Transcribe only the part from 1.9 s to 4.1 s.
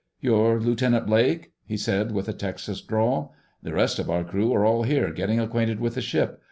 with a Texas drawl. "The rest of